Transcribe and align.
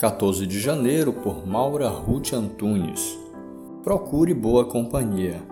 14 0.00 0.46
de 0.46 0.58
janeiro, 0.58 1.12
por 1.12 1.46
Maura 1.46 1.86
Ruth 1.86 2.32
Antunes. 2.32 3.18
Procure 3.84 4.32
boa 4.32 4.64
companhia. 4.64 5.42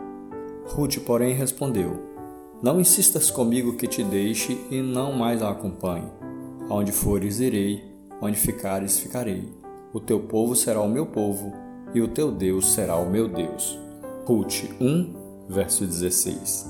Ruth, 0.68 1.00
porém, 1.00 1.34
respondeu: 1.34 2.00
Não 2.62 2.80
insistas 2.80 3.30
comigo 3.30 3.76
que 3.76 3.86
te 3.86 4.02
deixe 4.02 4.58
e 4.70 4.80
não 4.80 5.12
mais 5.12 5.42
a 5.42 5.50
acompanhe. 5.50 6.08
Aonde 6.66 6.92
fores, 6.92 7.40
irei, 7.40 7.84
onde 8.22 8.38
ficares, 8.38 8.98
ficarei. 8.98 9.52
O 9.92 10.00
teu 10.00 10.18
povo 10.18 10.56
será 10.56 10.80
o 10.80 10.88
meu 10.88 11.04
povo, 11.04 11.52
e 11.94 12.00
o 12.00 12.08
teu 12.08 12.32
Deus 12.32 12.72
será 12.72 12.96
o 12.96 13.10
meu 13.10 13.28
Deus. 13.28 13.78
Ruth 14.24 14.64
1, 14.80 15.46
verso 15.46 15.84
16. 15.84 16.66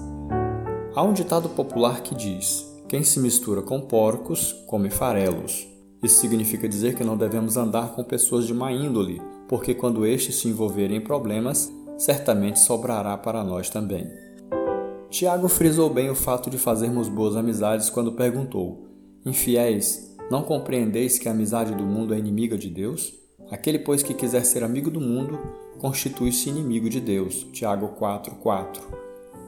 Há 0.97 1.03
um 1.05 1.13
ditado 1.13 1.49
popular 1.51 2.01
que 2.01 2.17
diz: 2.17 2.67
Quem 2.89 3.05
se 3.05 3.21
mistura 3.21 3.63
com 3.63 3.81
porcos, 3.81 4.53
come 4.67 4.91
farelos. 4.91 5.78
Isso 6.03 6.21
significa 6.21 6.69
dizer 6.69 6.95
que 6.95 7.03
não 7.03 7.17
devemos 7.17 7.57
andar 7.57 7.95
com 7.95 8.05
pessoas 8.05 8.47
de 8.47 8.55
má 8.55 8.73
índole, 8.73 9.21
porque 9.49 9.75
quando 9.75 10.07
estes 10.07 10.37
se 10.37 10.49
envolverem 10.49 10.99
em 10.99 11.01
problemas, 11.01 11.73
certamente 11.97 12.61
sobrará 12.61 13.17
para 13.17 13.43
nós 13.43 13.69
também. 13.69 14.09
Tiago 15.11 15.49
frisou 15.49 15.91
bem 15.91 16.09
o 16.11 16.15
fato 16.15 16.49
de 16.51 16.59
fazermos 16.59 17.09
boas 17.09 17.35
amizades 17.35 17.91
quando 17.91 18.13
perguntou: 18.13 18.87
Infiéis, 19.27 20.15
não 20.31 20.43
compreendeis 20.43 21.19
que 21.19 21.29
a 21.29 21.33
amizade 21.33 21.75
do 21.75 21.85
mundo 21.85 22.15
é 22.15 22.19
inimiga 22.19 22.57
de 22.57 22.69
Deus? 22.69 23.15
Aquele, 23.51 23.79
pois, 23.79 24.03
que 24.03 24.15
quiser 24.15 24.45
ser 24.45 24.63
amigo 24.63 24.91
do 24.91 25.01
mundo, 25.01 25.39
constitui-se 25.79 26.51
inimigo 26.51 26.89
de 26.89 27.01
Deus. 27.01 27.47
Tiago 27.53 27.97
4:4. 27.99 28.83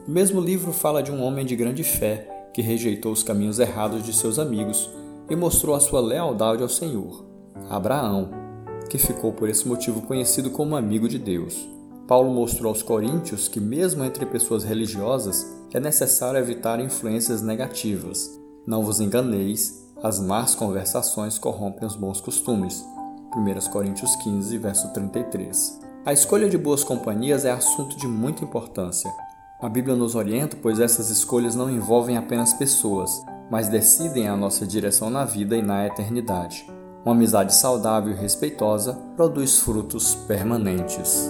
O 0.07 0.11
mesmo 0.11 0.41
livro 0.41 0.73
fala 0.73 1.03
de 1.03 1.11
um 1.11 1.21
homem 1.21 1.45
de 1.45 1.55
grande 1.55 1.83
fé 1.83 2.27
que 2.53 2.61
rejeitou 2.61 3.11
os 3.11 3.23
caminhos 3.23 3.59
errados 3.59 4.03
de 4.03 4.11
seus 4.11 4.39
amigos 4.39 4.89
e 5.31 5.35
mostrou 5.35 5.73
a 5.73 5.79
sua 5.79 6.01
lealdade 6.01 6.61
ao 6.61 6.67
Senhor. 6.67 7.25
Abraão, 7.69 8.29
que 8.89 8.97
ficou 8.97 9.31
por 9.31 9.47
esse 9.47 9.65
motivo 9.65 10.01
conhecido 10.01 10.51
como 10.51 10.75
amigo 10.75 11.07
de 11.07 11.17
Deus. 11.17 11.69
Paulo 12.05 12.29
mostrou 12.29 12.67
aos 12.67 12.83
coríntios 12.83 13.47
que, 13.47 13.61
mesmo 13.61 14.03
entre 14.03 14.25
pessoas 14.25 14.65
religiosas, 14.65 15.49
é 15.73 15.79
necessário 15.79 16.37
evitar 16.37 16.81
influências 16.81 17.41
negativas. 17.41 18.29
Não 18.67 18.83
vos 18.83 18.99
enganeis, 18.99 19.89
as 20.03 20.19
más 20.19 20.53
conversações 20.53 21.37
corrompem 21.37 21.87
os 21.87 21.95
bons 21.95 22.19
costumes. 22.19 22.85
1 23.33 23.71
Coríntios 23.71 24.13
15, 24.17 24.57
verso 24.57 24.91
33. 24.91 25.79
A 26.05 26.11
escolha 26.11 26.49
de 26.49 26.57
boas 26.57 26.83
companhias 26.83 27.45
é 27.45 27.51
assunto 27.51 27.95
de 27.95 28.05
muita 28.05 28.43
importância. 28.43 29.09
A 29.61 29.69
Bíblia 29.69 29.95
nos 29.95 30.13
orienta, 30.13 30.57
pois 30.61 30.77
essas 30.77 31.09
escolhas 31.09 31.55
não 31.55 31.69
envolvem 31.69 32.17
apenas 32.17 32.51
pessoas, 32.53 33.11
mas 33.51 33.67
decidem 33.67 34.29
a 34.29 34.37
nossa 34.37 34.65
direção 34.65 35.09
na 35.09 35.25
vida 35.25 35.57
e 35.57 35.61
na 35.61 35.85
eternidade. 35.85 36.65
Uma 37.03 37.13
amizade 37.13 37.53
saudável 37.53 38.13
e 38.13 38.15
respeitosa 38.15 38.93
produz 39.17 39.59
frutos 39.59 40.15
permanentes. 40.15 41.29